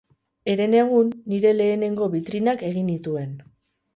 Herenegun, 0.53 1.11
nire 1.33 1.51
lehenengo 1.59 2.09
bitrinak 2.15 2.65
egin 2.73 2.89
nituen 2.93 3.37